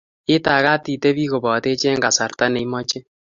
Itagat 0.35 0.81
itepi 0.95 1.23
kopotech 1.31 1.83
eng 1.91 2.03
kasarta 2.03 2.45
ne 2.49 2.61
machei 2.71 3.05